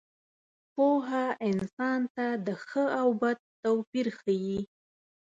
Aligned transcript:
پوهه 0.73 1.25
انسان 1.49 1.99
ته 2.15 2.25
د 2.45 2.47
ښه 2.65 2.83
او 3.01 3.07
بد 3.21 3.37
توپیر 3.63 4.07
ښيي. 4.19 4.59